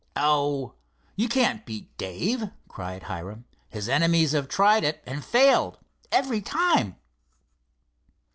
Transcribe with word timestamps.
"Oh, 0.15 0.73
you 1.15 1.29
can't 1.29 1.63
beat 1.63 1.95
Dave," 1.95 2.49
cried 2.67 3.03
Hiram. 3.03 3.45
"His 3.69 3.87
enemies 3.87 4.31
have 4.31 4.47
tried 4.47 4.83
it, 4.83 5.03
and 5.05 5.23
failed, 5.23 5.77
every 6.11 6.41
time." 6.41 6.95